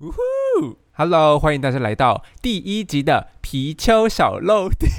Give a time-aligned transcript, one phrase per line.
[0.00, 4.90] 呜呼！Hello，欢迎大家来到第一集的皮丘小漏电，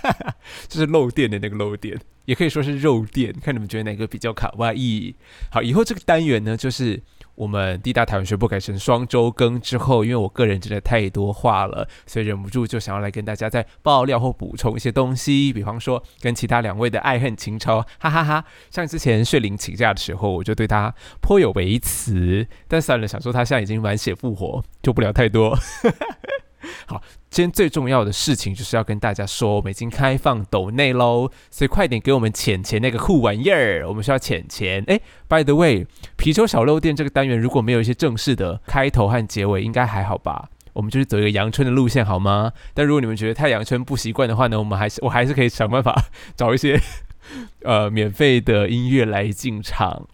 [0.66, 5.14] 就是漏电的那个漏电，也可以说是肉电，看你们觉得哪个比较卡哇伊。
[5.50, 7.02] 好，以后这个单元呢，就是。
[7.34, 15.52] 我们地大台湾学部改成双周更之后，因为我个人真的太多话了，所以忍不住就想要来跟大家再爆料或补充一些东西。
[15.52, 18.44] 比方说，跟其他两位的爱恨情仇，哈哈哈。
[18.70, 25.56] 像之前血灵请假的时候，我就对他颇有微词，但算了，想说他现在已经满血复活，就不聊太多。
[26.86, 34.84] 好，今天最重要的事情就是要跟大家说，我们已经开放抖内喽，所以快点给我们钱钱那个酷玩意儿，我们需要钱钱。
[34.86, 40.48] 哎，By the way，皮丘小肉店这个单元如果没有一些正式的开头和结尾，应该还好吧？
[40.72, 42.52] 我们就是走一个阳春的路线，好吗？
[42.74, 46.04] 但如果你们觉得太阳春不习惯的话呢，我们还是我还是可以想办法
[46.36, 46.80] 找一些
[47.64, 50.06] 呃免费的音乐来进场。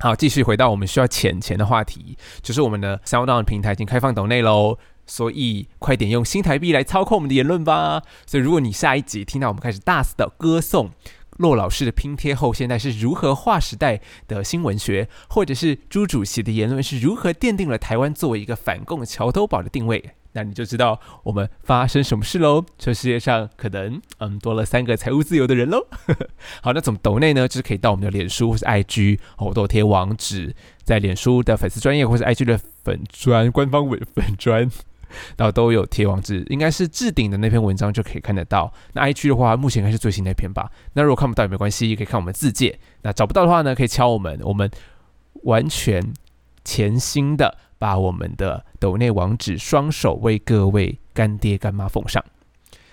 [0.00, 4.78] 好，继续回到我们需要钱钱的话题，就是我们的 SoundOn 平台已经开放抖内喽。
[5.06, 8.02] 所以快点用新台币来操控我们的言论吧！
[8.26, 10.90] 所以如果你下一集听到我们开始大肆的歌颂
[11.38, 22.64] 骆老师的拼贴后现代是如何划时代的新文学，或者是朱主席的言论是如何奠定了台湾作为一个反共桥头堡的定位，那你就知道我们发生什么事喽！
[22.78, 25.84] 这世界上可能嗯多了三个财务自由的人喽！
[26.62, 27.48] 好，那怎么抖内呢？
[27.48, 34.70] 就是可以到我们的脸书或是 IG，我都贴网址在脸书的粉丝专业或是 IG 的粉专官方粉粉专。
[35.36, 38.72] 然后都有贴网址，应该是置顶的那篇文章就可以看得到。
[38.92, 40.70] 那 I G 的话，目前应该是最新那篇吧。
[40.92, 42.78] 那如果看不到也没关系，可以看我们自介。
[43.02, 44.70] 那找不到的话呢，可以敲我们，我们
[45.44, 46.02] 完全
[46.64, 52.24] 潜心的把我们的抖内网址双手为各位干爹干妈奉上。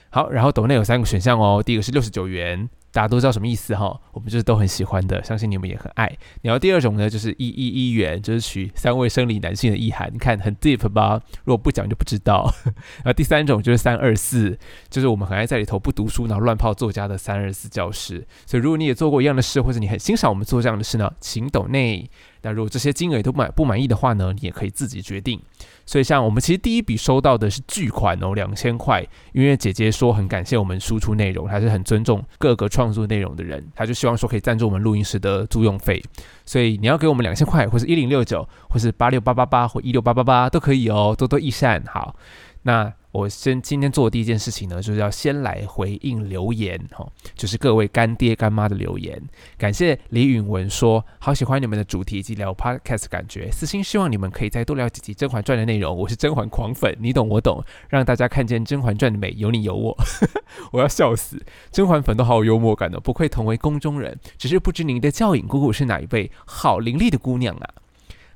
[0.10, 2.70] 好，然后抖内有三个选项哦，第一个是六十九元。
[2.92, 6.12] 大家都知道什么意思哈，我们就是都很喜欢的，相信你们也很爱。
[6.42, 11.22] 然后第二种呢，就是一一一元，就是取三位生理男性的意涵，你看很 deep 吧？
[11.46, 12.54] 如果不讲就不知道。
[13.04, 14.58] 然后第三种就是三二四，
[14.90, 18.28] 就是我们很爱在里头不读书然后乱泡作家的三二四教室。
[18.46, 22.10] 所以如果你也做过一样的事，或者你很欣赏我们做这样的事呢，请抖内。
[22.44, 25.40] 那如果这些金额都满不满意的话呢，你也可以自己决定。
[25.86, 36.02] 所以像我们其实第一笔收到的是巨款哦，两千块，因为姐姐说很感谢我们输出内容，她是很尊重各个创作内容的人，她就希望说可以赞助我们录音室的租用费。
[36.46, 41.84] 所以你要给我们两千块，或是一零六九，或是八六八八八，或一六八八八都可以哦，多多益善。
[41.86, 42.16] 好，
[42.64, 42.92] 那。
[43.12, 47.06] 我先今天做的第一件事情呢，就是要先来回应留言，哈，
[47.36, 49.22] 就是各位干爹干妈的留言。
[49.58, 55.96] 感谢李允文说，好喜欢你们的主题以及聊 podcast 感觉，私心希望你们可以再多聊几集《甄嬛传》的内容。
[55.96, 59.98] 我是甄嬛狂粉，你懂我懂，让大家看见《甄嬛传》的美，有你有我，
[60.72, 61.44] 我要笑死！
[61.70, 67.70] 甄嬛粉都好有幽默感的，不愧同为宫中人，只是不知您的教引姑姑是哪一位好伶俐的姑娘啊！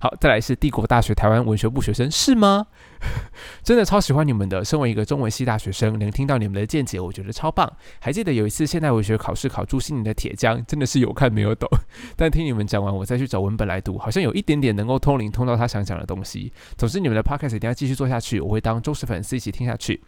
[0.06, 2.68] 好，再来是帝国大学台湾文学部学生，是吗？
[3.66, 4.64] 真的超喜欢你们的。
[4.64, 7.68] 身为一个中文系大学生，能听到你们的见解，我觉得超棒。
[8.00, 11.68] 还记得有一次现代文学考试考朱心宁的《铁匠》，真的是有看没有懂。
[12.16, 16.54] 但听你们讲完，我再去找文本来读，好像有一点点能够通灵，通到他想讲的东西。
[16.78, 20.04] 总之，你们的 podcast 一定要继续做下去，我会当忠实粉丝一起听下去。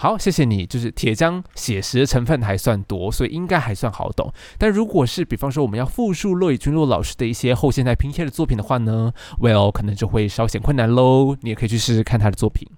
[0.00, 0.64] 好，谢谢你。
[0.64, 4.32] 就是铁浆写实的成分还算多，所以应该还算好懂。
[4.56, 11.36] 但如果是比方说我们要复述骆以军骆老师的一些后现代拼贴的作品的话呢，Well 可能就会稍显困难喽。
[11.40, 12.68] 你也可以去试试看他的作品。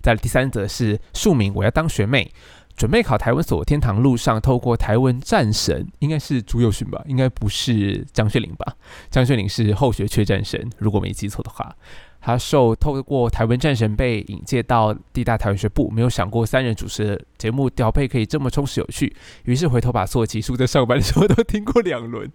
[0.00, 2.30] 再来第三则是庶民，我要当学妹，
[2.76, 8.76] 准备考台湾所天堂路上，透过台湾战神，应该是朱佑勋吧，应该不是张学林吧？
[9.10, 11.74] 张学林是后学缺战神，如果没记错的话。
[12.20, 19.14] 他受透过台湾战神被引介到地大台湾学部，没有想过三人主持的节目调配可以这么充实有趣，
[19.44, 22.30] 于是回头把所有集数在上班的时候都听过两轮，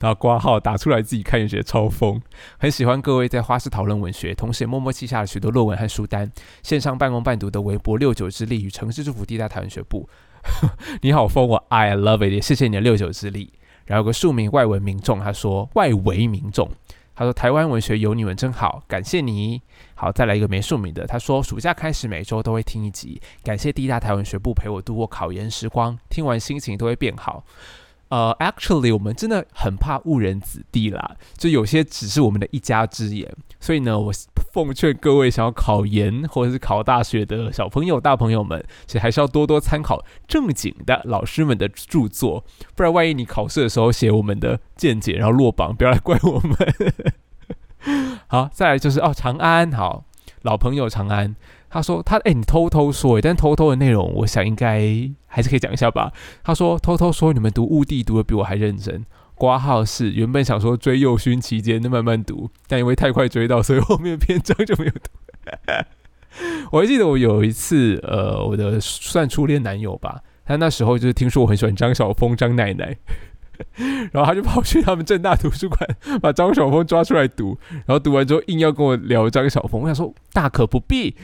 [0.00, 2.20] 然后挂号打出来自己看也觉得超疯，
[2.58, 6.30] 很喜欢各位在花式讨论文学，同时也默默记下了许多论文和书单，
[6.62, 10.08] 线上半工半读的微博六九之力与城市祝福地大台湾学部，
[11.00, 13.52] 你好疯我 I love it，谢谢你的六九之力。
[13.86, 16.68] 然后有个数名外文民众他说外围民众。
[17.18, 19.60] 他说：“台湾文学有你们真好，感谢你。
[19.96, 21.04] 好，再来一个没署名的。
[21.04, 27.44] 他说：暑假开始每周都会听一集，感谢第一大台文学部陪我度过考研时光，听完心情都会变好。”
[28.08, 33.30] 呃，actually，我们真的很怕误人子弟啦，就有些只是我们的一家之言。
[33.60, 34.12] 所以呢，我
[34.52, 42.44] 奉劝各位想要考研或者是考大学的小朋友、大朋友们，其实还是要多多参考正经的老师们的著作，
[42.74, 46.56] 不然万一你考试的时候写我们的见解，然后落榜，不要来怪我们。
[48.28, 50.04] 好，再来就是哦，长安，好，
[50.42, 51.34] 老朋友长安。
[51.70, 54.80] 他说：“他哎，你偷偷说，但偷偷的内容，我想应该
[55.26, 56.12] 还是可以讲一下吧。”
[56.42, 59.04] 他说：“偷偷说，你们读《物地》读的比我还认真。”
[59.36, 65.10] 挂号是原本想说追幼勋期间的慢慢读，但因为太快追到，所以后面篇章就没有读。
[66.72, 72.96] 我还记得我有一次，呃，我的算初恋男友吧，他那时候就是听说我很喜欢张晓峰张奶奶，
[74.12, 75.88] 然后他就跑去他们正大图书馆
[76.20, 81.14] 把张晓峰抓出来读，然后读完之后硬要跟我聊张晓峰，我想说大可不必。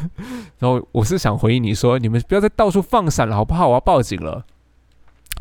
[0.58, 3.68] 然后我是想回应你说，你们不要再到处放闪了，好不好？
[3.68, 4.44] 我要报警了。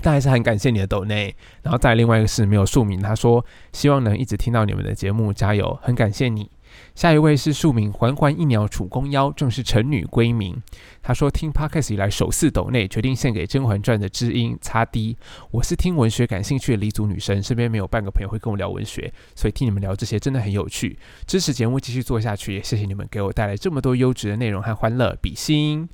[0.01, 6.49] 但还是很感谢你的抖内，然后再另外一个是没有署名，他说希望能一直听到你们的节目，加油，很感谢你。
[6.95, 10.61] 下一位是庶民环环一鸟楚公妖，正是臣女归名。
[11.01, 15.15] 他说听 podcast 以来首次抖内，决定献给《甄嬛传》的知音擦滴。
[15.51, 20.97] 我是听文学感兴趣的黎族女生，身边没有半个朋友会跟我聊文学，所以听你们聊这些真的很有趣。
[21.25, 25.87] 支持节目继续做下去，也谢谢你们给我带来这么多优质的内容和欢乐，比心。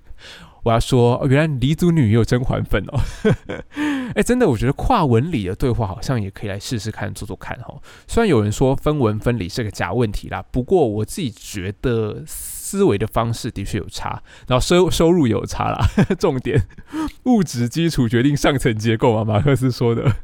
[0.63, 2.99] 我要说，原来黎族女也有甄嬛粉哦。
[4.13, 7.73] 哎，真的，我觉得跨文理的对话好像也可以来试试看，做做看哈。
[8.07, 15.87] 虽然有人说分文分理是个假问题啦，不过我自己觉得思维的方式的确有差，然后收收入有差啦。
[16.19, 16.67] 重点，
[17.23, 20.15] 物质基础决定上层结构啊，马克思说的。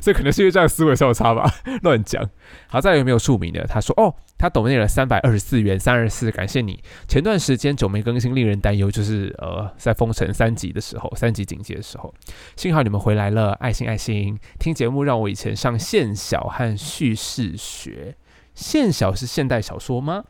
[0.00, 1.50] 所以可能是因为这样思维上有差吧，
[1.82, 2.22] 乱讲。
[2.68, 3.64] 好，再有没有署名的？
[3.66, 6.82] 他说：“哦，他抖内了三百二十四元，三二四，感谢你。
[7.06, 12.12] 前段时间久没更新，令人担忧，就是呃，在封城三级的时候，三级警戒的时候，
[12.56, 14.38] 幸好你们回来了，爱心爱心。
[14.58, 18.16] 听节目让我以前上现小和叙事学，
[18.54, 20.24] 现小是现代小说吗？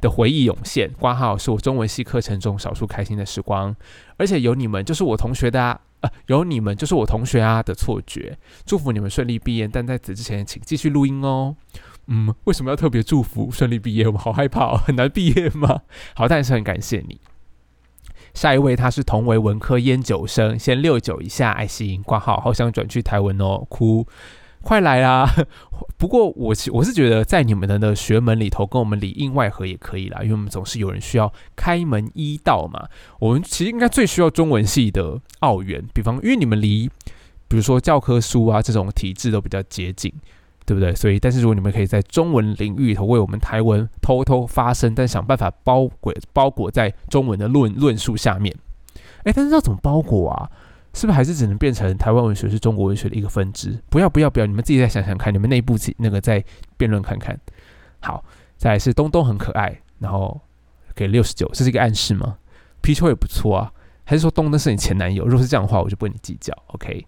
[0.00, 3.74] 的回忆涌现，挂号是我中文系课程中少数开心的时光，
[4.16, 9.66] 而且有你们就是我同学的啊。”呃，有你们就是我同学啊的错觉，祝福你们顺利毕业。
[9.66, 11.56] 但在此之前，请继续录音哦。
[12.06, 14.06] 嗯，为什么要特别祝福顺利毕业？
[14.06, 15.80] 我们好害怕，哦，很难毕业吗？
[16.14, 17.20] 好，但是很感谢你。
[18.32, 24.06] 下一位他是同为文科烟酒生，先六九一下爱心挂号，好想转去台文哦，哭。
[24.62, 25.28] 快来啊！
[25.96, 32.88] 不过我我是觉得，在你们的的学门里头，跟我们里应外合也可以啦，因为我们总是有人需要开门一道嘛。
[33.18, 36.88] 我们其实应该最需要中文系的澳元，比方因为你们离，
[37.48, 40.12] 比如说教科书啊这种体制都比较接近，
[40.66, 40.94] 对不对？
[40.94, 48.54] 所以，但是如果你们可以在中文领域里头为我们台文偷偷发声，但想办法包裹包裹在中文的论论述下面，
[49.24, 50.50] 哎，但是要怎么包裹啊？
[50.94, 53.78] 是不是还是只能变成台湾文学是中国文学的一个分支？
[53.88, 54.46] 不要不要不要！
[54.46, 56.42] 你们自己再想想看，你们内部那个再
[56.76, 57.38] 辩论看看。
[58.00, 58.24] 好，
[58.56, 60.40] 再来是东东很可爱，然后
[60.94, 62.36] 给六十九，这是一个暗示吗？
[62.80, 63.72] 皮球也不错啊，
[64.04, 65.24] 还是说东东是你前男友？
[65.24, 66.52] 如果是这样的话，我就不跟你计较。
[66.68, 67.06] OK，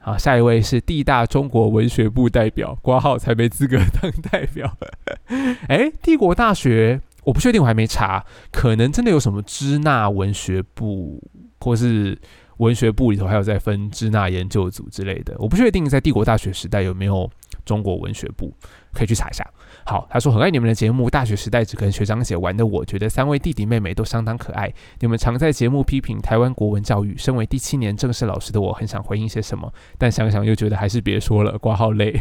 [0.00, 4.76] 好，下一位是地大中国文学部代表，挂号才没资格当代表。
[5.68, 11.22] 哎，帝国大学，我不确定，我还没查，可能真的有什么支那文学部，
[11.60, 12.18] 或是。
[12.60, 17.28] 文学部里头还有在分支那研究组之类的，我不确定在帝国大学时代有没有
[17.64, 18.52] 中国文学部，
[18.92, 19.42] 可以去查一下。
[19.86, 24.70] 好，他说很爱你们的节目，大学时代只跟学长姐玩的，我觉得三位弟弟妹妹都相当可爱。
[24.98, 32.14] 你们常在节目批评台湾国文教育，身为第七年正式老师的我，很想回应些什么，但想想又觉得还是别说了，挂号累。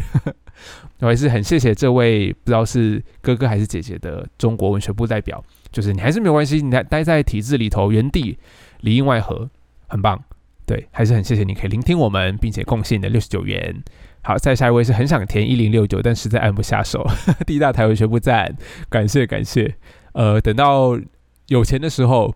[1.00, 8.38] 我还是很谢谢这位不知道是哥哥还是姐姐的中国文学部代表，就是你还是没有关系，你待待在体制里头原地
[8.82, 9.50] 里应外合，
[9.90, 10.24] 很棒。
[10.66, 13.76] 对，还是很谢谢你可以聆听我们，并且贡献你的六十九元。
[14.22, 17.04] 好，再下一位是很想填一零六九，但实在按不下手。
[17.48, 18.56] 第一大台文学部赞，
[18.88, 19.76] 感谢感谢。
[20.14, 21.00] 呃，等到
[21.48, 22.36] 有钱的时候，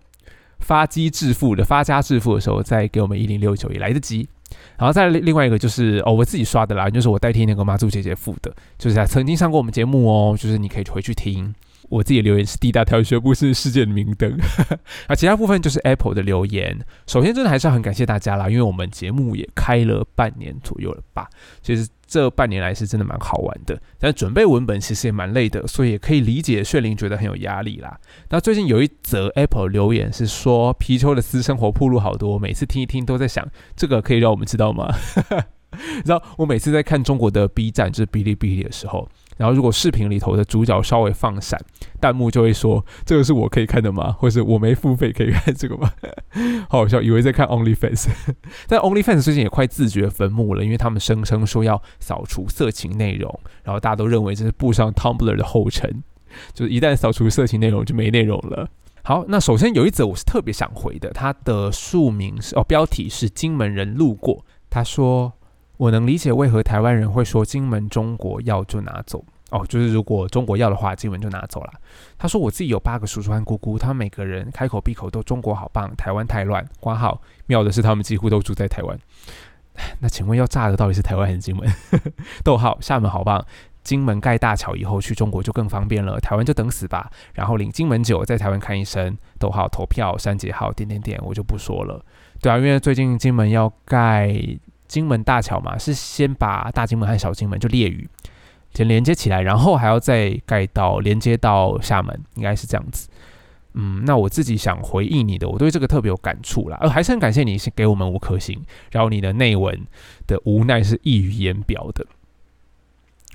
[0.60, 4.28] 发机致富的发家致富的时候，再给我们一零六九也来得及。
[4.78, 11.54] 然后再另外一个就是哦，我自己刷的啦，就是我代替那个妈祖姐姐付的，就是他曾经上过我们节目哦，就是你可以回去听。
[11.90, 14.36] 我自己的留言是第一大条学部是世界的明灯，
[15.08, 16.78] 啊，其他部分就是 Apple 的留言。
[17.08, 21.28] 首先，真的还是要很感谢大家啦，因为我们节目也开了半年左右了吧。
[21.62, 28.00] 其实这半年来是真的蛮好玩的，但准备文本其实也蛮累的，所以也可以理解炫灵觉得很有压力啦。
[28.30, 34.94] 那最近有一则 Apple 留言是说皮丘的私生活铺路好多，每次听一听都在想，这个可以让我们知道吗？
[36.06, 39.10] 然后我每次在看中国的 B 站，就是哔哩哔哩的时候。
[39.38, 41.60] 然后，如果视频里头的主角稍微放闪，
[42.00, 44.12] 弹幕就会说：“这个是我可以看的吗？
[44.12, 45.92] 或是我没付费可以看这个吗？”
[46.70, 48.10] 好好笑，以为在看 OnlyFans。
[48.68, 56.04] 但 OnlyFans 最近也快自掘坟墓了，因为他们声称说要扫除色情内容，然后大家都认为这是步上 Tumblr 的后尘，
[56.54, 58.70] 就是一旦扫除色情内容就没内容了。
[59.04, 65.34] 好，那首先有一则我是特别想回的，它的署名是哦，标题是“金门人路过”，他说。
[65.78, 71.74] 我能理解为何台湾人会说金门中国要就拿走哦，就是如果中国要的话，金门就拿走了。
[72.18, 76.66] 他说我自己有八个叔叔和姑姑，他们每个人开口闭口都中国好棒，台湾太乱。
[76.80, 78.98] 挂号妙的是他们几乎都住在台湾。
[80.00, 81.68] 那请问要炸的到底是台湾还是金门？
[82.44, 83.44] 逗号厦门好棒，
[83.84, 87.12] 金门盖大桥以后去中国就更方便了，台湾就等死吧。
[87.34, 92.04] 然后领金门酒在台湾看医生，逗号投票删节号点点点，我就不说了。
[92.42, 94.36] 对啊，因为最近金门要盖
[94.94, 98.08] 金门大桥嘛，是先把大金门和小金门就列屿
[98.76, 103.10] 先连接起来，然后还要再盖到连接到厦门，应该是这样子。
[103.74, 109.88] 嗯，那我自己想回应你的，我对这个特别有感触啦，呃，还是很感谢你给我们五颗星，然后你的内文
[110.28, 112.06] 的无奈是溢于言表的。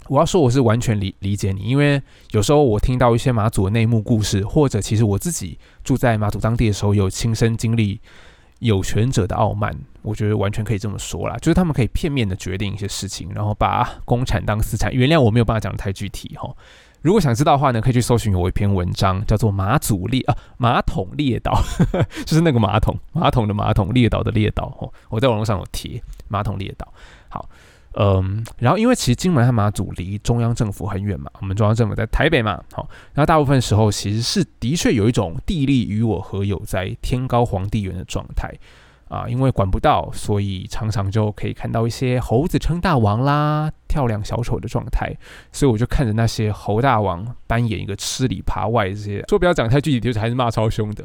[0.07, 2.01] 我要说，我是完全理理解你，因为
[2.31, 8.01] 有时候我听到一些马祖的内幕故事，或者其实我自己住在马祖当地的时候，有亲身经历
[8.59, 14.93] 有权者的傲慢，我觉得完全可以这么说啦，就是他们可以片面的决定一些事情，然后把公产当私产。
[14.93, 16.53] 原谅我没有办法讲的太具体哈。
[17.01, 21.53] 如果想知道的话呢，可以去搜寻我一篇文章，叫做《马祖列啊马桶列岛》，
[22.27, 24.93] 就是那个马桶马桶的马桶列岛的列岛哦。
[25.09, 26.93] 我在网络上有贴马桶列岛。
[27.29, 27.49] 好。
[28.01, 38.55] 嗯，然后因为其实金门和马祖离中央政府很远嘛，我们中央政府在台北嘛，好，然后大部分时候其实是的确有一种地利与我何有在天高皇帝远的状态
[39.09, 45.13] 啊，因为管不到，所以常常就可以看到一些猴子称大王啦，跳梁小丑的状态，
[45.51, 51.05] 所以我就看着那些猴大王扮演一个吃里扒外这些，说不要讲太具体，就是还是骂超凶的。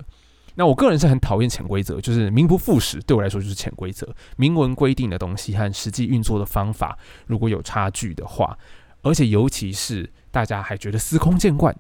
[0.56, 4.08] 那我个人是很讨厌潜规则，就是名不副实，对我来说就是潜规则。
[4.38, 8.58] 明文规定的东西和实际运作的方法如果有差距的话，
[9.02, 11.76] 而且尤其是大家还觉得司空见惯，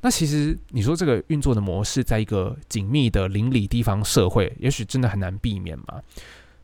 [0.00, 6.00] 那其实你说这个运作的模式，在一个紧密的邻里地方社会，也许真的很难避免嘛。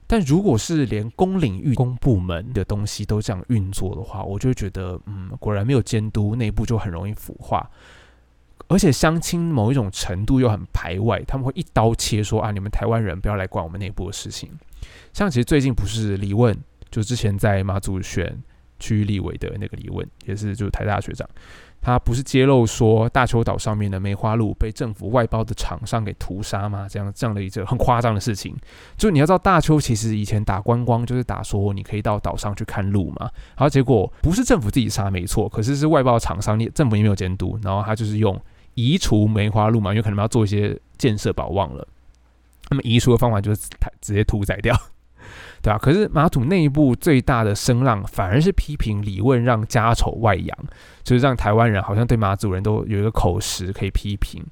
[0.06, 7.70] 但如果是连公领域、公部门的东西都这样运作的话，我就觉得，嗯，果然没有监督，内部就很容易腐化。
[8.70, 14.48] 而且相亲某一种程度又很排外，他们会一刀切说啊，你们台湾人不要来管我们内部的事情。
[15.12, 16.56] 像其实最近不是李问，
[16.88, 18.40] 就之前在马祖选
[18.78, 21.28] 区域立委的那个李问，也是就是台大学长，
[21.80, 26.86] 他不是揭露说大邱岛上面的梅花鹿被政府外包的厂商给屠杀吗？
[26.88, 28.56] 这样这样的一个很夸张的事情。
[28.96, 38.40] 就你要知道，大邱其实以前打观光就是打说你可以到岛上去看鹿嘛，然后结果不是政府自己杀没错，可是是外包厂商，你政府也没有监督，然后他就是用。
[38.80, 41.86] 移除梅花鹿嘛，因为可能要做一些建设，保忘了。
[42.70, 43.68] 那么移除的方法就是
[44.00, 44.74] 直接屠宰掉，
[45.60, 45.78] 对吧？
[45.78, 50.58] 可是马祖内部最大的声浪反而是批评李问让家丑外扬，
[51.02, 54.44] 就是让台湾人好像对马祖人都有一个口实可以批评。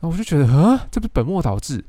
[0.00, 1.82] 那我就觉得，啊，这不是本末倒置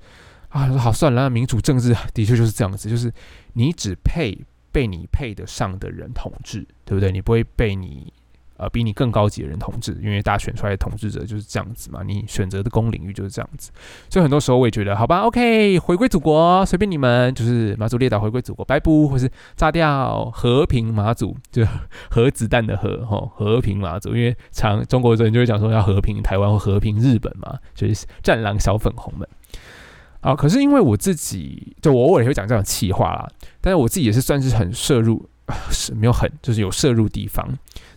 [0.50, 0.68] 啊！
[0.78, 3.12] 好算了，民主政治 的确就是这样子，就是
[3.54, 4.38] 你只配
[4.72, 7.12] 被你配得上的人统治，对不对？
[7.12, 8.14] 你不会被你。
[8.58, 12.02] 呃，比你更高级的人统治，因为大家选出来的统治者就是这样子嘛。
[12.04, 13.70] 你选择的公领域就是这样子，
[14.10, 21.66] 所以很多时候我也觉得，好吧，OK，回归祖国，随便你们，就是马祖列岛回归祖国，拜不，或是炸掉和平马祖，就
[22.10, 29.28] 核子弹的核，吼，和平马祖，因为常中国人就会讲说要和平台湾或和平日本嘛，就是战狼小粉红们。
[30.22, 33.28] 啊，可是因为我自己，就我偶尔也会讲这样气话啦，
[33.60, 35.28] 但是我自己也是算是很摄入。
[35.70, 37.48] 是没有很，就是有摄入地方。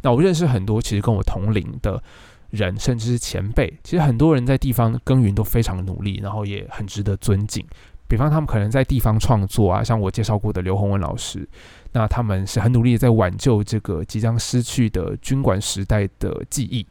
[0.02, 2.02] 那我认识很多其实跟我同龄的
[2.50, 3.72] 人，甚至是前辈。
[3.82, 7.64] 其实很多人在地方耕耘都非常努力，然后也很值得尊敬。
[8.08, 11.46] 比方他们可能在地方创作啊，像我介绍过的刘洪文老师，
[11.92, 16.86] 那他们是很努力在挽救这个即将失去的军管时代的记忆。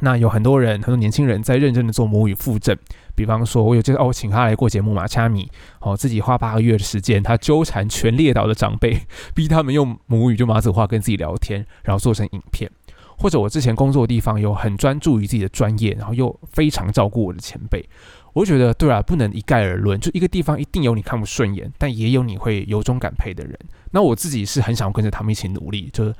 [0.00, 2.78] 那有很多人，很多年轻人在认真的做母语复振。
[3.16, 5.50] 比方说，我有介绍哦，请他来过节目嘛，掐米
[5.80, 8.96] 哦，自己花八个月的时间，他纠缠全列岛的长辈，
[9.34, 12.70] 逼他们用母语就马祖话跟自己聊天，然后做成影片。
[13.20, 17.84] 或者我之前工作的地方有很专注于自己的专业，然后又非常照顾我的前辈，
[18.32, 23.58] 我觉得对啊，不能一概而论，就一个地方一定有你看不顺眼，但也有你会由衷感佩的人。
[23.90, 26.14] 那我自己是很想跟着他们一起努力，就是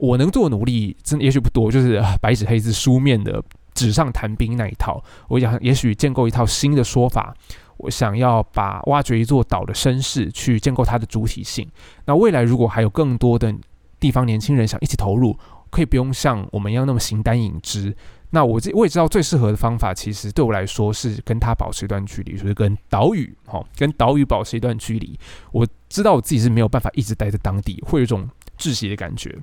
[0.00, 3.42] 我能做的努力，真的也许不多，就是白纸黑字书面的。
[3.72, 7.34] 纸上谈兵那一套，我想也许建构一套新的说法。
[7.78, 11.66] 我想要把挖掘一座岛的身世去建构它的主体性。
[12.04, 13.54] 那未来如果还有更多的
[13.98, 15.34] 地方年轻人想一起投入，
[15.70, 17.94] 可以不用像我们一样那么形单影只。
[18.30, 25.18] 那我这我也知道最适合的方法，其实对我来说是跟他保持一段距离，就是跟岛屿哈，跟岛屿保持一段距离。
[25.52, 28.28] 我知道我自己是没有办法一直待在当地，会有一种
[28.58, 29.38] 窒息的感觉，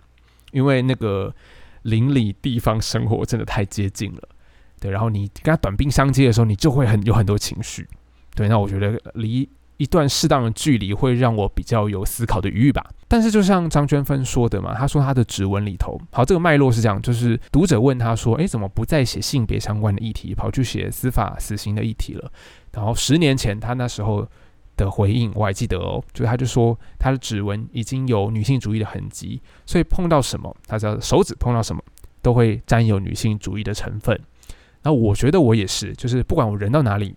[0.51, 1.33] 因为那个。
[1.83, 4.21] 邻里地方生活真的太接近了，
[4.77, 7.87] 对，然后你跟他短兵相接的时候，你就会很有很多情绪，
[8.35, 12.85] 对，那我觉得离一段适当的距离会让我比较有思考的余裕吧。
[13.07, 22.29] 但是就像张娟芬说的嘛，她说她的指纹里头，好，这个脉络是这样，就是读者问他说，诶，怎么不再写性别相关的议题，跑去写司法死刑的议题了？
[22.73, 24.27] 然后十年前他那时候
[24.77, 31.83] 的回应我还记得哦，就是他就说他的指纹已经有女性主义的痕迹，所以碰到什么，他的手指碰到什么
[32.21, 34.17] 都会沾有女性主义的成分。
[34.83, 37.13] 那我觉得我也是，就是不管我人到哪里。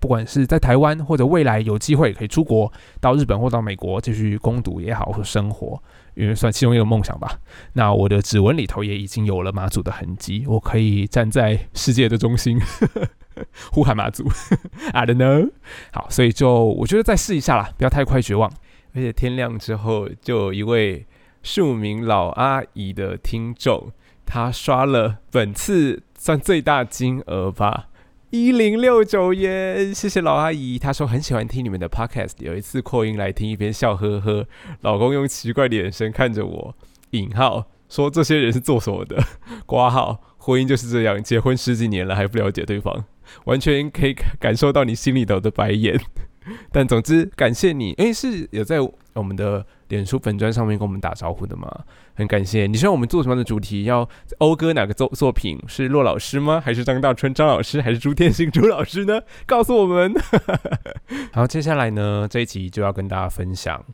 [0.00, 5.80] 不管是在台湾，或者未来有机会可以出国到日本或到美国继续攻读也好，或生活，
[6.16, 7.38] 因为算其中一个梦想吧。
[7.74, 12.58] 那我的指纹里头也已经有了马祖的痕迹，我可以站在世界的中心
[13.72, 14.24] 呼喊马祖。
[14.92, 15.50] I don't know。
[15.92, 18.52] 好，所以就我觉得再试一下啦，不要太快绝望。
[18.94, 21.06] 而且天亮之后，就有一位
[21.42, 23.90] 庶民老阿姨的听众，
[24.26, 27.88] 她刷了本次算最大金额吧。
[28.30, 30.78] 一零六九元，谢谢老阿姨。
[30.78, 34.46] 她说很喜欢听你们的 podcast，有一次扩音来听，一边笑呵呵。
[34.80, 36.74] 老公用奇怪的眼神看着我，
[37.10, 39.22] 引号说这些人是做什么的？
[39.66, 43.04] 挂号婚姻就是这样，结婚十几年了还不了解对方，
[43.44, 46.00] 完全可以感受到你心里头的白眼。
[46.72, 48.78] 但总之感谢你，诶，是有在
[49.14, 49.64] 我们的。
[49.92, 51.70] 脸书粉砖上面跟我们打招呼的吗？
[52.14, 52.78] 很感谢你。
[52.78, 53.82] 希望我们做什么样的主题？
[53.82, 54.08] 要
[54.38, 55.62] 讴歌哪个作作品？
[55.68, 56.58] 是骆老师吗？
[56.64, 57.82] 还是张大春张老师？
[57.82, 59.20] 还是朱天心朱老师呢？
[59.44, 60.14] 告诉我们。
[61.34, 63.84] 好，接下来呢，这一集就要跟大家分享。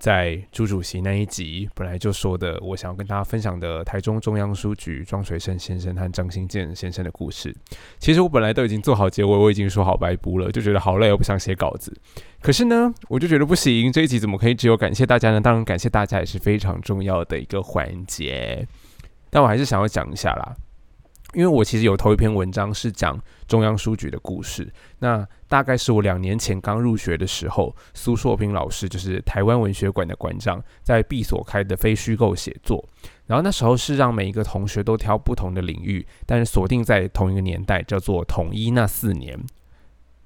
[0.00, 7.54] 在朱主席那一集本来就说的，我想要跟大家分享的台中中央书局庄水胜先生和张新建先生的故事。
[7.98, 11.94] 其实我本来都已经做好结尾，我已经说好白布了，就觉得好累，我不想写稿子。
[12.40, 15.38] 可是呢，我就觉得不行，这一集怎么可以只有感谢大家呢？
[15.38, 18.66] 当然，感谢大家也是非常重要的一个环节。
[19.28, 20.56] 但我还是想要讲一下啦。
[21.34, 32.84] 因为我其实有投一篇文章是讲中央书局的故事，那大概是我两年前刚入学的时候，苏硕平老师就是台湾文学馆的馆长，在闭所开的非虚构写作，
[33.26, 39.38] 然后那时候是让每一个同学都挑不同的领域，但是锁定在同一个年代，叫做统一那四年，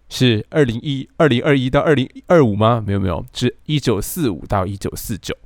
[0.08, 2.82] 是二零一二零二一到二零二五吗？
[2.86, 5.36] 没有没有，是一九四五到一九四九。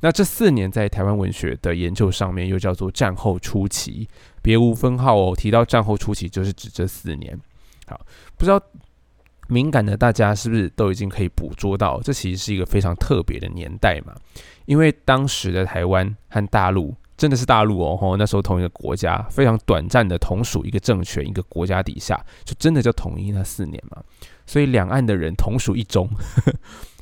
[0.00, 4.08] 那这四年在台湾文学的研究上面，又叫做战后初期，
[4.48, 5.36] 别无分号哦。
[5.36, 7.38] 提到战后初期，就是指这四年。
[7.86, 8.00] 好，
[8.38, 8.58] 不知道
[9.46, 14.14] 敏感的大家是不是都已经可以捕捉到，这其实是一个非常特别的年代嘛？
[14.64, 24.02] 因为当时的台湾和大陆真的是大陆哦，吼，那时候同一个国家，非常短暂的同属一个政权、一个国家底下，就真的叫统一那四年嘛。
[24.46, 26.08] 所以两岸的人同属一中。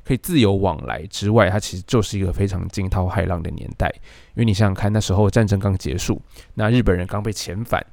[0.06, 3.92] 可以自由往来之外，它其实就是一个非常惊涛骇浪的年代。
[4.34, 6.22] 因为你想想看，那时候战争刚结束，
[6.54, 7.84] 那日本人刚被遣返，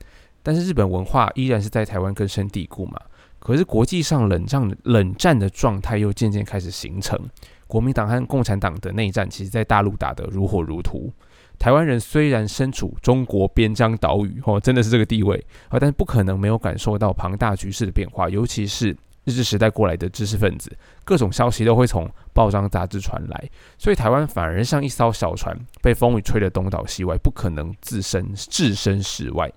[0.44, 3.02] 但是日本文化依然是在台湾根深蒂固嘛。
[3.40, 7.20] 可是国际上冷战冷战的状态又渐渐开始形成，
[7.66, 11.12] 国民党和共产党的内战，其实在大陆打得如火如荼。
[11.58, 18.96] 台湾人虽然身处中国边疆岛屿，哦，真的是这个地位啊，但是不可能没有感受到庞大局势的变化，尤其是。
[19.26, 20.72] 日治时代过来的知识分子，
[21.06, 29.52] 各种消息都会从报章杂志传来，所以台湾反而像一艘小船，被风雨吹得东倒西歪，不可能置身置身事外。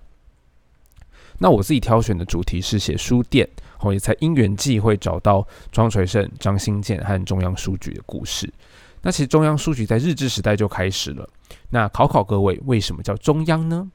[1.39, 8.51] 那我自己挑选的主题是写书店，后也才因缘际会找到庄垂胜、张新建和中央书局的故事。
[9.01, 11.29] 那其实中央书局在日治时代就开始了。
[11.69, 13.91] 那考考各位，为什么叫中央呢？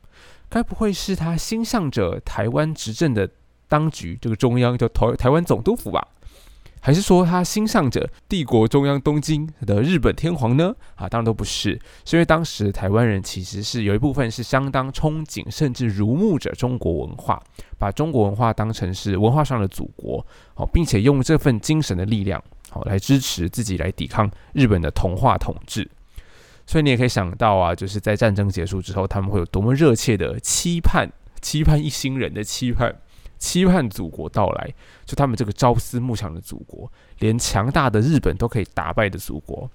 [0.48, 3.28] 该不会是他心向着台湾执政的？
[3.72, 6.06] 当局这个中央叫台台湾总督府吧，
[6.82, 10.74] 还是说他心向着帝国中央东京的日本天皇呢？
[10.96, 17.42] 啊，当然都不是，是因为当时台湾人其实是有一部分是相当憧憬甚至如慕着中国文化，
[17.78, 25.90] 把中国文化当成是文化上的祖国，好，并且用这份精神的力量，好来支持自己来抵抗日本的同化统治。
[26.66, 32.94] 所以你也可以想到啊，就是在战争结束之后，他们会有多么热切的期盼，期盼一心人的期盼。
[33.42, 34.72] 期盼祖国到来，
[35.04, 39.68] 就他们这个朝思暮想的祖国，连强大的日本都可以打败的祖国。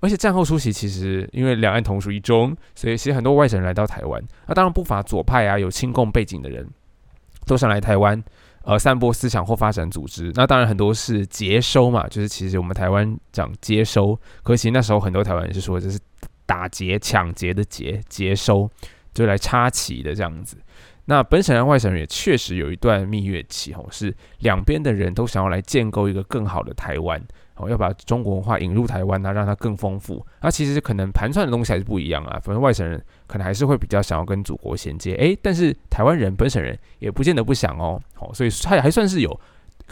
[0.00, 4.20] 而且战后初期，其实因为两岸同属一中，所以其实很多外省人来到台湾。
[4.48, 6.68] 那当然不乏左派啊，有亲共背景的人，
[7.46, 8.20] 都想来台湾，
[8.64, 10.32] 呃，散播思想或发展组织。
[10.34, 16.00] 那当然很多是接收嘛，就是其实我们台湾讲接收，可其实那时候很多台湾人是说这是
[16.44, 18.68] 打劫、抢劫的劫，接收
[19.14, 20.56] 就来插旗的这样子。
[21.06, 27.22] 那本省人、外省人也确实有一段蜜月期，吼，是两边的人都想要来建构一个更好的台湾，
[27.56, 30.24] 哦，要把中国文化引入台湾，那让它更丰富。
[30.40, 32.40] 那其实可能盘算的东西还是不一样啊。
[32.42, 39.38] 反正外省人可能还是会比较想要跟祖国衔接，诶，但是台湾人、本省人也不见得不想哦，好，所以他还算是有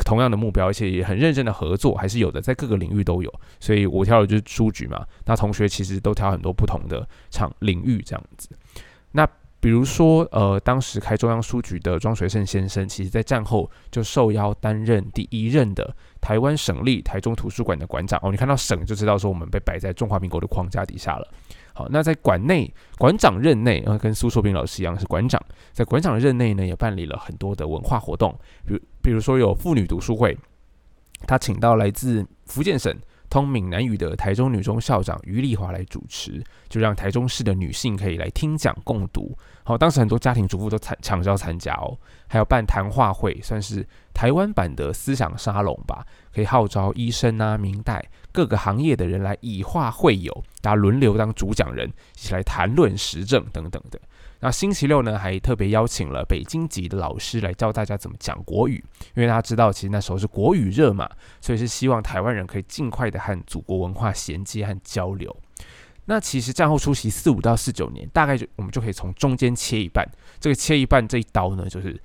[0.06, 3.30] 同样的目标，而且也很认真的合作，还是有的，在各个领域都有。
[3.60, 8.48] 所以我挑的就是书局嘛，那同学其实都挑很多不同的场领域这样子。
[9.10, 9.28] 那
[9.62, 18.18] 比如说，呃，当时开中央书局的庄水胜先生，其实在战后就受邀担任第一任的台湾省立台中图书馆的馆长。
[18.24, 21.28] 哦，你看到省就知道说我们被摆在中华民国的框架底下了。
[21.74, 25.40] 好，那在馆内馆长任内，呃，跟苏硕斌老师一样是馆长，
[25.72, 30.36] 在馆长任内呢，也办理了很多的文化活动，比如比如说有妇女读书会，
[31.24, 32.92] 他请到来自福建省。
[33.32, 39.34] 通闽南语的台中女中校长于丽华来主持，就让台中市的女性可以来听讲共读。
[39.64, 41.96] 好，当时很多家庭主妇都参抢着参加哦，
[42.28, 53.98] 还有办谈话会，算是台湾版的思想沙龙吧，可以号召医生啊、明代各个行业的人来以话会友，大家轮流当主讲人，一起来谈论时政等等的。
[54.44, 58.82] 那星期六呢，还特别邀请了北京籍的老师来教大家怎么讲国语，
[59.14, 61.08] 因为大家知道，其实那时候是国语热嘛，
[61.40, 65.34] 所以是希望台湾人可以尽快的和祖国文化衔接和交流。
[66.06, 70.04] 那其实战后初期四五到四九年，大概就我们就可以从中间切一半，
[70.40, 71.96] 这个切一半这一刀呢，就是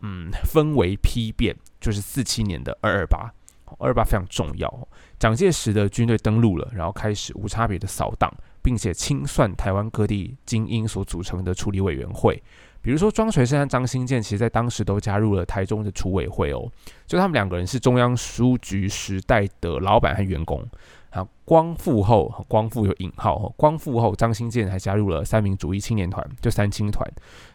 [0.00, 3.30] 嗯分为批变，就是四七年的二二八，
[3.78, 8.32] 二二八非常重要，蒋介石的军队登陆了，然后开始无差别的扫荡。
[8.64, 12.42] 并且清算台湾各地精英所组成的处理委员会，
[12.80, 16.66] 比如说庄垂生和张新建，其实在当时都加入了台中的处委会哦。
[17.06, 20.66] 就他们两个人是中央书局时代的老板和员工
[21.10, 21.26] 啊。
[21.44, 27.06] 光复后，光复有引号，光复后张新建还加入了三民主义青年团，就三青团。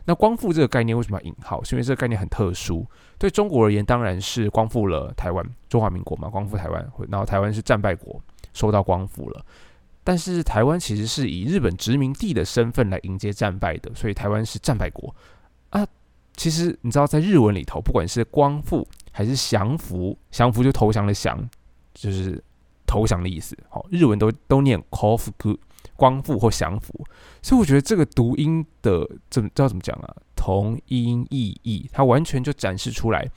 [0.06, 1.64] 那光复这个概念为什么要引号？
[1.64, 2.86] 是因为这个概念很特殊，
[3.18, 8.22] 对中国而言当然是光复了台湾，中华民国嘛，光复台湾，然后台湾是战败国，
[8.54, 9.44] 受到光复了。
[10.10, 15.16] 但是台湾其实是以日本殖民地的身份来迎接战败的，所以台湾是战败国
[15.70, 15.86] 啊。
[16.36, 21.48] 其实你知道，在日文里头，不管是光复还是降服，降服就投降的降，
[21.94, 22.44] 就是
[22.88, 23.56] 投降的意思。
[23.70, 25.56] 好，日文都都念 “kofu”，
[25.96, 27.06] 光复或降服。
[27.44, 30.10] 所以我觉得这个读音的怎么知道怎么讲啊？
[30.36, 33.30] 同音异义，它完全就展示出来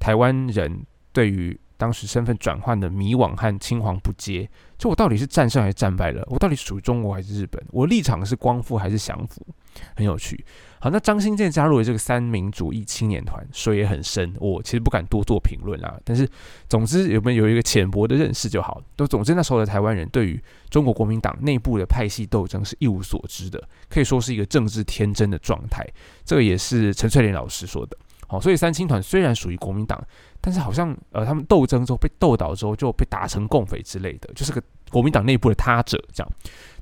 [0.00, 1.56] 台湾人对于。
[1.76, 6.22] 当时身份转换的迷惘和青黄不接，就我到底是战胜还是战败了？
[6.28, 7.62] 我到底属于中国还是日本？
[7.70, 9.46] 我立场是光复还是降服？
[9.94, 10.42] 很有趣。
[10.78, 14.34] 好，那张新建加入了这个三民主义青年团，水也很深。
[14.40, 16.26] 我其实不敢多做评论啊，但是
[16.68, 18.82] 总之有没有有一个浅薄的认识就好。
[18.94, 25.86] 都总之那时候的台湾人对于中国国民党内部的派系斗争是一无所知的，可以说是一个政治天真的状态。
[26.24, 27.96] 这个也是陈翠莲老师说的。
[28.28, 30.02] 好，所以三青团虽然属于国民党，
[30.40, 34.60] 但是好像呃，他们斗争之后被斗倒之后就被打成共匪之类的，就是个
[34.90, 36.32] 国民党内部的他者这样。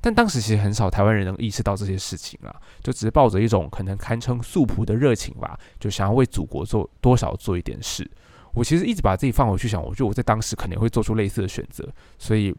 [0.01, 8.11] 但当时其实很少台湾人能意识到这些事情啊，就只是抱着一种可能堪称素朴的热情吧，就想要为祖国做多少做一点事。
[8.55, 11.87] 我其实一直把自己放回去想，我觉得我在当时肯定会做出类似的选择。
[12.19, 12.55] 所以，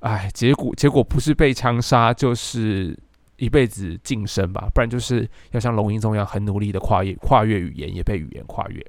[0.00, 2.98] 哎，结果结果不是被枪杀，就是。
[3.38, 8.84] 一辈子晋升吧，不然就是要像龙应宗一样很努力的跨越跨越语言，也被语言跨越。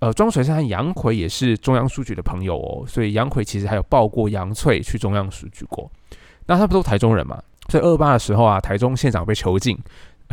[0.00, 5.90] 呃，庄水生和杨奎也是中央书局的朋友哦，所以杨奎其实还有抱过杨翠去中央书局过。
[6.46, 7.40] 那他不都台中人嘛？
[7.68, 9.78] 所以二八的时候啊，台中县长被囚禁。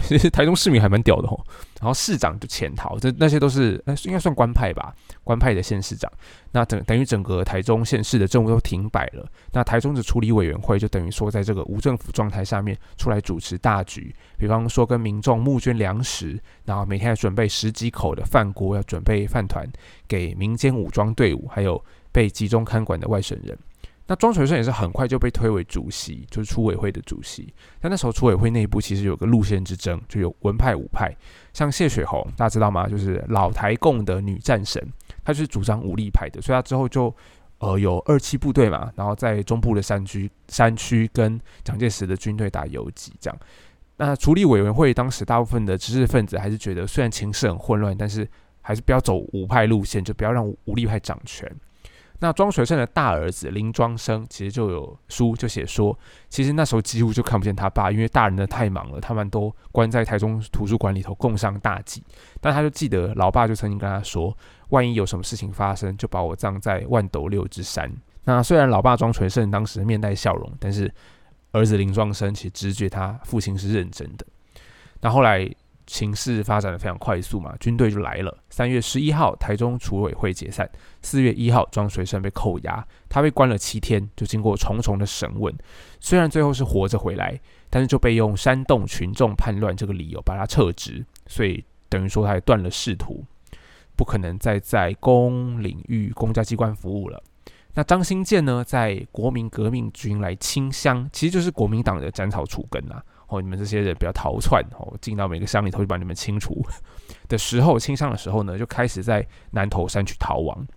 [0.03, 1.39] 其实台中市民还蛮屌的吼，
[1.79, 6.11] 然后市长就潜逃，这那些都是那应该算官派吧，官派的县市长。
[6.51, 9.25] 那等等于整个台中县市的政务都停摆了。
[9.51, 19.67] 那台中的处理委员会就等于说在这个无政府状态下面出来主持大局，比方说跟民众募捐粮食，然后每天要准备十几口的饭锅，要准备饭团
[20.07, 23.57] 给民间武装队伍，还有被集中看管的外省人。
[24.11, 27.53] 那庄水生也是很快就被推为主席，就是出委会的主席。
[27.79, 31.15] 但那时候出委会内部其实有个路线之争，就有文派、武派。
[31.53, 32.87] 像谢雪红，大家知道吗？
[32.87, 34.83] 就是老台共的女战神，
[35.23, 37.15] 她就是主张武力派的，所以她之后就
[37.59, 43.39] 呃有二七部队嘛，然后在中部的山区山区跟蒋介石的军队打游击这样。
[43.97, 48.27] 那处理委员会当时大部分的知识分子还是觉得，虽然情势很混乱，但是
[48.61, 51.47] 还是不要走武派路线，就不要让武力派掌权。
[52.21, 62.03] 那庄水胜的大儿子林庄生其实就有书就写说，其实那时候几乎就看不见他爸，因为大人的太忙了，他们都关在台中图书馆里头共商大计。
[62.41, 64.35] 但他就记得老爸就曾经跟他说，
[64.69, 67.89] 万一有什么事情发生，就把我葬在万斗六之山。
[68.25, 70.93] 那虽然老爸庄水胜当时面带笑容，但是
[71.53, 74.25] 儿子林庄生其实直觉他父亲是认真的。
[75.01, 75.49] 那后来。
[75.89, 78.37] 情势发展的非常快速嘛，军队就来了。
[78.51, 80.69] 三月十一号，台中储委会解散。
[81.01, 85.51] 四月一号，庄水生被扣押，他被关了七天，就经过重重的审问。
[85.99, 87.39] 虽然最后是活着回来，
[87.71, 93.25] 但是就被用煽动群众叛乱这个理由把他撤职，所以等于说他也断了仕途，
[93.95, 97.21] 不可能再在公领域、公家机关服务了。
[97.73, 103.03] 那张新建呢，在国民革命军来清乡，其实就是国民党的斩草除根啊。
[103.29, 106.65] 哦，你们这些人不要逃窜哦，进到每个乡里头就把你们清除
[107.27, 110.67] 的时候，清乡的时候呢，就开始在南头山区逃亡。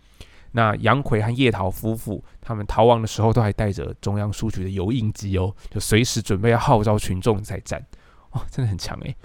[0.52, 7.82] 那杨奎和叶桃夫妇他们逃亡的时候，都还带着中央书局的油印机哦，就随时准备要号召群众再战。
[8.32, 9.16] 哦，真的很强诶。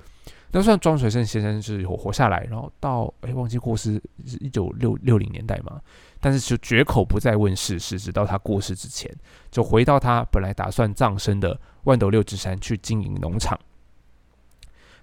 [0.52, 5.82] 那算庄水胜先生是有活下来，然后到哎忘记过世是一九六六零年代嘛，
[6.28, 9.10] 但是就绝口不再问世事，直到他过世之前，
[9.50, 13.58] 就回到他本来打算葬身的万斗六之山去经营农场。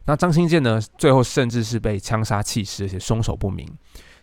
[0.05, 3.67] 那张新建呢，最后甚至是被枪杀弃尸，而且凶手不明。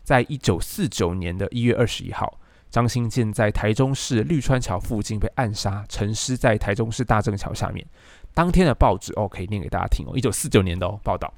[0.04, 7.84] 在一九四九年的一月二十一号，张新建在台中市绿川桥附近被暗杀，沉尸在台中市大正桥下面。
[8.32, 10.12] 当天的报纸哦，可以念给大家听哦。
[10.16, 11.34] 一九四九年的哦报道，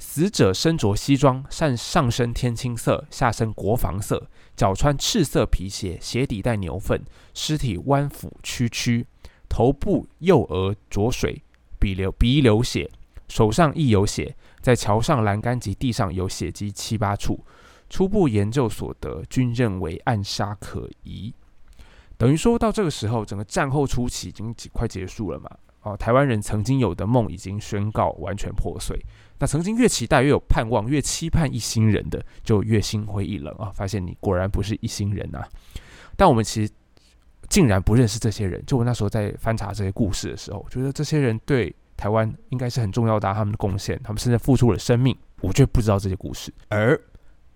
[0.00, 4.28] 死者身着西装，上上身天青色，下身国防色，
[4.58, 7.00] 脚穿赤色皮鞋，鞋底带牛粪，
[7.32, 9.06] 尸体弯俯屈曲，
[9.48, 11.40] 头部右额着水，
[11.78, 12.90] 鼻流鼻流血，
[13.28, 17.38] 手上亦有血，在桥上栏杆及地上有血迹七八处。
[17.88, 21.32] 初步研究所得，均认为暗杀可疑。
[22.16, 25.48] 等于说到这个时候，整个战后初期已经快结束了嘛。
[25.82, 28.98] 哦，台湾人曾经有的梦已经宣告完全破碎。
[29.38, 33.70] 那曾经越期待、越有盼望、越期盼一心人的，就越心灰意冷啊！
[33.72, 35.40] 发现你果然不是一心人呐。
[36.16, 36.72] 但我们其实
[37.48, 38.60] 竟然不认识这些人。
[38.66, 46.52] 就我那时候在翻查这些故事的时候，觉得这些人对台湾应该是很重要的，他们的贡献，他们甚至付出了生命，我却不知道这些故事。
[46.68, 47.00] 而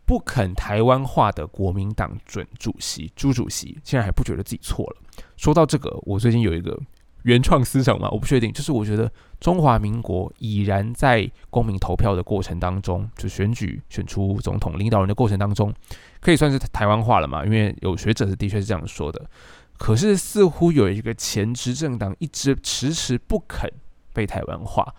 [0.04, 4.96] 不肯台湾化的国民党准主席朱主席，竟然还不觉得自己错了。
[5.36, 6.80] 说到这个，我最近有一个。
[7.22, 8.52] 原创思想嘛，我不确定。
[8.52, 15.72] 就是我觉得中华民国已然在公民投票的过程当中，就选举选出总统领导人的过程当中，
[16.20, 17.44] 可以算是台湾化了嘛？
[17.44, 19.24] 因为有学者是的确是这样说的。
[19.78, 23.68] 可是似乎有一个前执政党一直迟迟不肯
[24.12, 24.94] 被台湾化，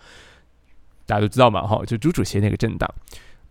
[1.06, 1.66] 大家都知道嘛？
[1.66, 2.92] 哈，就朱主席那个政党，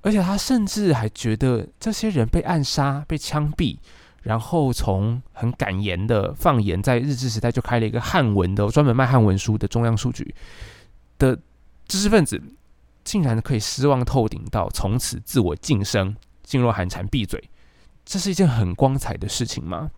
[0.01, 3.77] 而且他甚至还觉得这些人被暗杀、被枪毙。
[4.23, 10.33] 然后从很敢言的放言，在日治时代就开了一个汉文的专门卖汉文书的中央书局
[11.19, 11.37] 的
[11.87, 12.41] 知识分子，
[13.03, 16.15] 竟然可以失望透顶到从此自我晋升，
[16.47, 17.49] 噤若寒蝉闭嘴，
[18.05, 19.91] 这是一件很光彩的事情吗？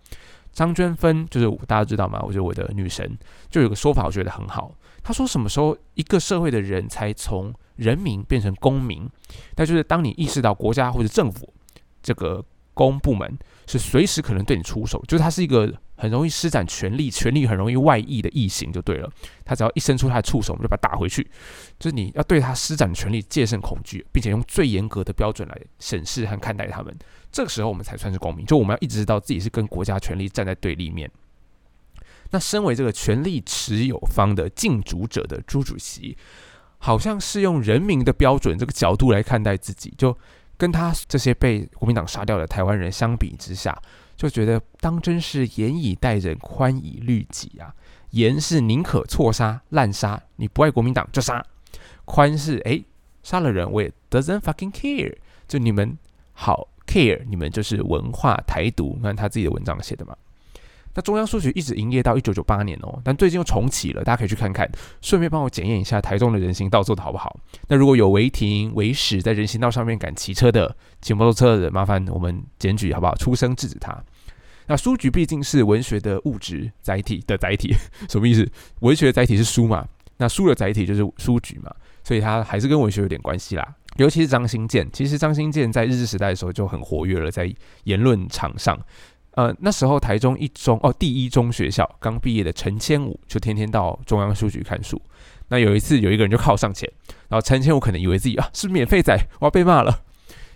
[0.51, 2.19] 张娟芬就是大家知道吗？
[2.23, 3.15] 我觉得我的女神
[3.51, 4.73] 就有个说法，我觉得很好。
[5.03, 9.07] 她说什么时候一个社会的人才从人民变成公民？
[9.55, 11.53] 那就是当你意识到国家或者政府
[12.01, 12.43] 这个。
[12.75, 19.09] 公部门是随时可能对你出手，就是它是一个很容易施展权力、权力很容易外溢的异形，就对了。
[19.43, 21.23] 他只要一伸出他的触手，我们就把他打回去。
[21.79, 26.95] 就是你要对他施展权力，戒慎恐惧，并且用最严格的标准来审视和看待他们。
[27.31, 28.45] 这个时候，我们才算是公民。
[28.45, 31.09] 就我们要一直知道自己是跟国家权力站在对立面。
[32.31, 36.17] 那身为这个权力持有方的竞逐者的朱主席，
[36.77, 40.17] 好像是用人民的标准这个角度来看待自己，就。
[40.57, 43.77] 跟他这些被国民党杀掉的台湾人相比之下，
[44.15, 47.73] 就觉得当真是严以待人，宽以律己啊。
[48.11, 51.41] 严是宁可错杀滥杀，你不爱国民党就杀；
[52.05, 52.81] 宽是哎
[53.23, 55.13] 杀了人我也 doesn't fucking care，
[55.47, 55.97] 就你们
[56.31, 58.93] 好 care，你们就是文化台独。
[58.95, 60.15] 你看他自己的文章写的嘛。
[60.95, 64.67] 那中央书局一直营业到一九九八年哦，但最近又重启了，大家可以去看看，
[65.01, 67.37] 顺便帮我检验一下台中的人行道做的好不好。
[67.67, 73.13] 那如果有违停、违驶在人行道上面敢骑车的、骑摩托车的人，麻烦我们检举好不好？
[73.15, 74.01] 出声制止他。
[74.67, 77.75] 那书局毕竟是文学的物质载体的载体，
[78.09, 78.49] 什么意思？
[78.79, 79.85] 文学的载体是书嘛？
[80.17, 81.69] 那书的载体就是书局嘛？
[82.03, 83.75] 所以它还是跟文学有点关系啦。
[83.97, 87.53] 尤其是张新建，其实张新建在日治时代的时候就很活跃了，在
[87.83, 88.77] 言论场上。
[89.35, 95.01] 呃，那时候台中一中哦，第一中学校刚毕业的陈千武就天天到中央书局看书。
[95.49, 96.89] 那有一次有一个人就靠上前，
[97.27, 100.03] 然后陈千武可能以为自己啊是免费仔，我要被骂了。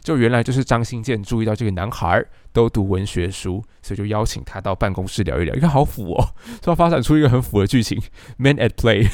[0.02, 5.54] 就原来就是张新建注意到这个男孩都读文学书，所以就邀请他到办公室聊一聊。
[5.54, 8.02] 你看好腐哦，说发展出一个很腐的剧情
[8.38, 9.10] ，Man at Play。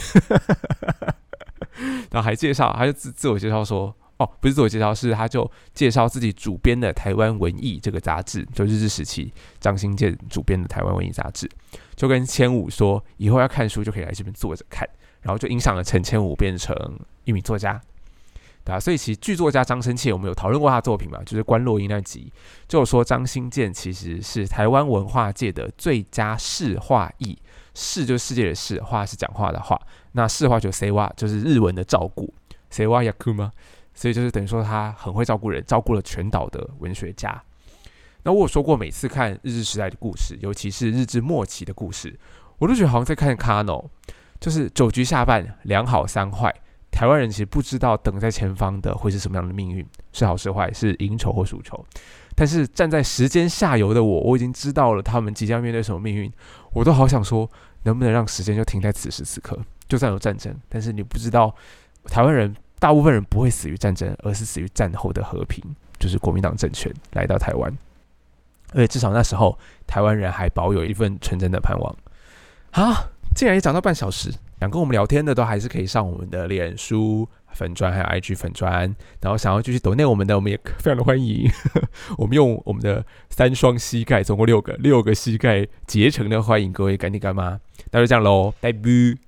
[2.12, 3.95] 然后还介绍，还就自自我介绍说。
[4.17, 11.49] 哦，不是自我介绍，是他就介绍自己主编的《台湾文艺》这个杂志，就日治时期张新建主编的《台湾文艺》杂志，
[11.95, 14.88] 就跟千武说，以后要看书就可以来这边坐着看，
[15.21, 16.73] 然后就影响了陈千武变成
[17.25, 17.82] 一名作家，
[18.63, 18.80] 对吧？
[18.80, 21.21] 所以其实剧作家张生切，我们有讨论过他的作品嘛？
[21.25, 22.32] 就是关洛英那集，
[22.69, 27.38] 就说张新建其实是台湾文化界的最佳世话艺，
[27.73, 29.78] 世就是世界的世，话是讲话的话，
[30.13, 32.34] 那世话就 say 话，就是日文的照顾
[32.69, 33.51] ，say 话 yaku 吗？
[33.95, 37.41] 所以就是等于说他很会照顾人，照顾了全岛的文学家。
[38.21, 42.19] 那我有说过，每次看日治时代的故事，尤其是日治末期的故事，
[42.60, 43.89] 我都觉得好像在看卡诺。
[44.38, 46.53] 就是九局下半两好三坏，
[46.91, 51.84] 台湾人其实不知道等在前方的会是什么样的命运，是好是坏，是赢球或输球。
[52.36, 56.29] 但是站在时间下游的我，我已经知道了他们即将面对什么命运，
[56.73, 57.49] 我都好想说，
[57.84, 59.58] 能不能让时间就停在此时此刻？
[59.88, 61.55] 就算有战争，但是你不知道，
[62.05, 62.53] 台湾人
[62.86, 65.60] 大部分人不会死于战争，而是死于战后的和平，
[65.98, 67.76] 就是国民党政权来到台湾，
[68.74, 71.95] 而且至少那时候台湾人还保有一份纯真的盼望。
[72.69, 77.28] 好，竟然也讲到半小时，想跟我们聊天的都还是可以上我们的脸书。
[77.56, 81.50] 粉砖还有 IG 粉砖，然后想要继续抖内我们的，我们也非常的欢迎。
[82.19, 87.60] 我们用我们的三双膝盖，总共六个六个膝盖结成的欢迎各位干爹干妈。
[87.91, 89.24] 那就这样喽，拜拜。